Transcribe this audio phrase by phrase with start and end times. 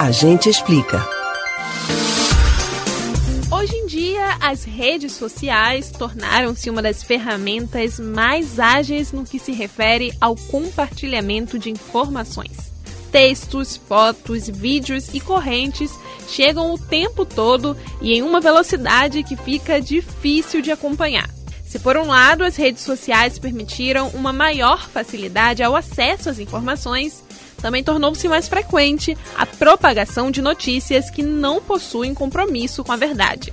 [0.00, 1.06] A gente explica.
[3.52, 9.52] Hoje em dia, as redes sociais tornaram-se uma das ferramentas mais ágeis no que se
[9.52, 12.72] refere ao compartilhamento de informações.
[13.12, 15.92] Textos, fotos, vídeos e correntes
[16.26, 21.28] chegam o tempo todo e em uma velocidade que fica difícil de acompanhar.
[21.66, 27.22] Se por um lado as redes sociais permitiram uma maior facilidade ao acesso às informações,
[27.60, 33.52] também tornou-se mais frequente a propagação de notícias que não possuem compromisso com a verdade.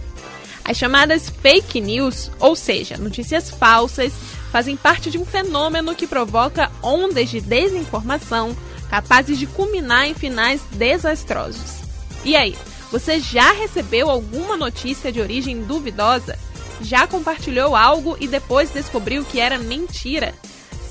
[0.64, 4.12] As chamadas fake news, ou seja, notícias falsas,
[4.52, 8.56] fazem parte de um fenômeno que provoca ondas de desinformação
[8.90, 11.82] capazes de culminar em finais desastrosos.
[12.24, 12.56] E aí,
[12.92, 16.38] você já recebeu alguma notícia de origem duvidosa?
[16.82, 20.34] Já compartilhou algo e depois descobriu que era mentira?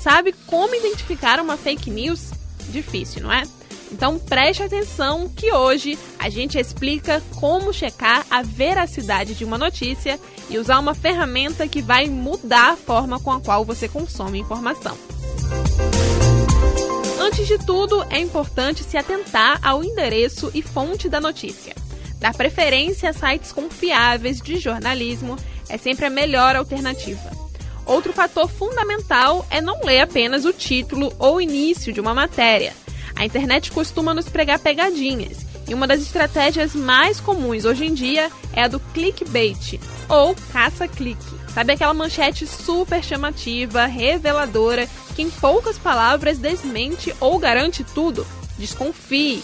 [0.01, 2.31] Sabe como identificar uma fake news?
[2.69, 3.43] Difícil, não é?
[3.91, 10.19] Então preste atenção que hoje a gente explica como checar a veracidade de uma notícia
[10.49, 14.97] e usar uma ferramenta que vai mudar a forma com a qual você consome informação.
[17.19, 21.75] Antes de tudo, é importante se atentar ao endereço e fonte da notícia.
[22.19, 25.35] Dar preferência a sites confiáveis de jornalismo
[25.69, 27.36] é sempre a melhor alternativa.
[27.87, 32.73] Outro fator fundamental é não ler apenas o título ou início de uma matéria.
[33.15, 38.29] A internet costuma nos pregar pegadinhas, e uma das estratégias mais comuns hoje em dia
[38.53, 41.37] é a do clickbait, ou caça-clique.
[41.53, 48.27] Sabe aquela manchete super chamativa, reveladora, que em poucas palavras desmente ou garante tudo?
[48.57, 49.41] Desconfie.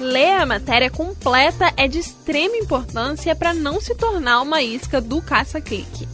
[0.00, 5.20] Ler a matéria completa é de extrema importância para não se tornar uma isca do
[5.20, 6.08] caça-clique.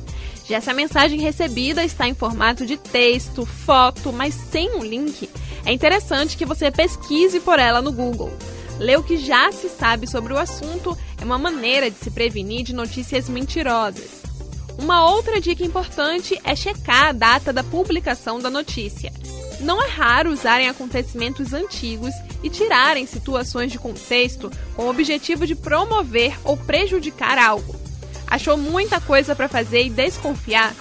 [0.48, 5.28] Já se a mensagem recebida está em formato de texto, foto, mas sem um link,
[5.66, 8.32] é interessante que você pesquise por ela no Google.
[8.78, 12.64] Ler o que já se sabe sobre o assunto é uma maneira de se prevenir
[12.64, 14.22] de notícias mentirosas.
[14.78, 19.12] Uma outra dica importante é checar a data da publicação da notícia.
[19.60, 25.56] Não é raro usarem acontecimentos antigos e tirarem situações de contexto com o objetivo de
[25.56, 27.77] promover ou prejudicar algo.
[28.28, 30.74] Achou muita coisa para fazer e desconfiar?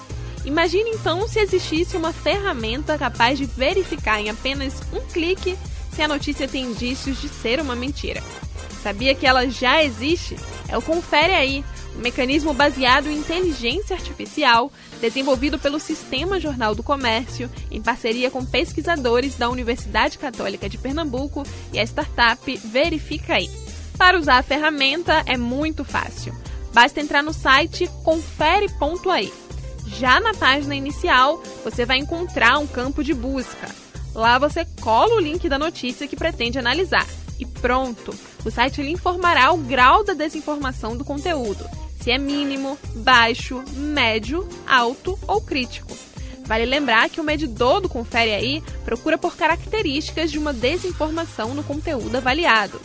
[0.45, 5.57] Imagine então se existisse uma ferramenta capaz de verificar em apenas um clique
[5.93, 8.21] se a notícia tem indícios de ser uma mentira.
[8.81, 10.37] Sabia que ela já existe?
[10.69, 11.65] É o Confere Aí,
[11.95, 14.71] um mecanismo baseado em inteligência artificial
[15.01, 21.43] desenvolvido pelo Sistema Jornal do Comércio em parceria com pesquisadores da Universidade Católica de Pernambuco
[21.73, 23.49] e a startup Verifica Aí.
[23.97, 26.33] Para usar a ferramenta é muito fácil.
[26.77, 29.33] Basta entrar no site confere.ai.
[29.87, 33.67] Já na página inicial, você vai encontrar um campo de busca.
[34.13, 37.03] Lá você cola o link da notícia que pretende analisar.
[37.39, 38.13] E pronto!
[38.45, 41.67] O site lhe informará o grau da desinformação do conteúdo,
[41.99, 45.97] se é mínimo, baixo, médio, alto ou crítico.
[46.45, 51.63] Vale lembrar que o medidor do Confere aí procura por características de uma desinformação no
[51.63, 52.79] conteúdo avaliado.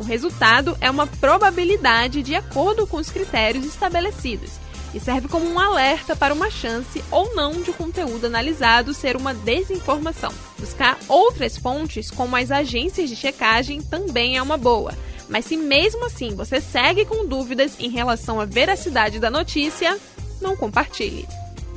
[0.00, 4.52] O resultado é uma probabilidade de acordo com os critérios estabelecidos
[4.94, 9.14] e serve como um alerta para uma chance ou não de o conteúdo analisado ser
[9.14, 10.32] uma desinformação.
[10.58, 14.94] Buscar outras fontes, como as agências de checagem, também é uma boa.
[15.28, 20.00] Mas se mesmo assim você segue com dúvidas em relação à veracidade da notícia,
[20.40, 21.28] não compartilhe.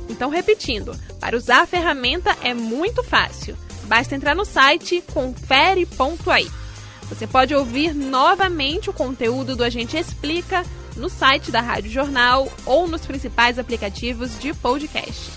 [0.08, 3.54] Então, repetindo, para usar a ferramenta é muito fácil.
[3.84, 6.63] Basta entrar no site confere.ai.
[7.08, 10.64] Você pode ouvir novamente o conteúdo do Agente Explica
[10.96, 15.30] no site da Rádio Jornal ou nos principais aplicativos de podcast: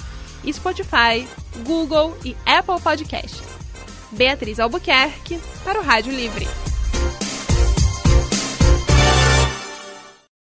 [0.52, 1.28] Spotify,
[1.66, 3.42] Google e Apple Podcasts.
[4.12, 6.48] Beatriz Albuquerque para o Rádio Livre.